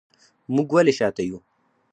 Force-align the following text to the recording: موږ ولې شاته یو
موږ 0.55 0.67
ولې 0.75 0.93
شاته 0.99 1.21
یو 1.29 1.37